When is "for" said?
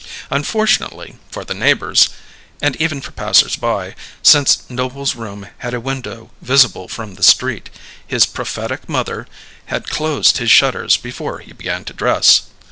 1.29-1.45, 3.01-3.11